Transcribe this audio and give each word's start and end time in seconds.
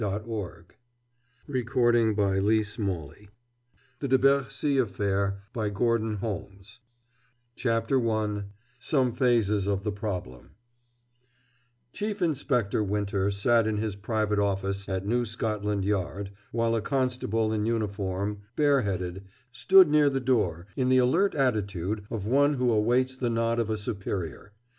THE 0.01 0.07
CLOSING 0.09 0.65
SCENE 1.45 2.13
304 2.15 3.11
THE 3.99 4.07
DE 4.07 4.17
BERCY 4.17 4.79
AFFAIR 4.79 5.43
CHAPTER 7.55 8.07
I 8.09 8.43
SOME 8.79 9.11
PHASES 9.13 9.67
OF 9.67 9.83
THE 9.83 9.91
PROBLEM 9.91 10.55
Chief 11.93 12.19
Inspector 12.19 12.83
Winter 12.83 13.29
sat 13.29 13.67
in 13.67 13.77
his 13.77 13.95
private 13.95 14.39
office 14.39 14.89
at 14.89 15.05
New 15.05 15.23
Scotland 15.23 15.85
Yard, 15.85 16.31
while 16.51 16.73
a 16.75 16.81
constable 16.81 17.53
in 17.53 17.67
uniform, 17.67 18.41
bare 18.55 18.81
headed, 18.81 19.25
stood 19.51 19.87
near 19.91 20.09
the 20.09 20.19
door 20.19 20.65
in 20.75 20.89
the 20.89 20.97
alert 20.97 21.35
attitude 21.35 22.07
of 22.09 22.25
one 22.25 22.55
who 22.55 22.71
awaits 22.71 23.15
the 23.15 23.29
nod 23.29 23.59
of 23.59 23.69
a 23.69 23.77
superior. 23.77 24.51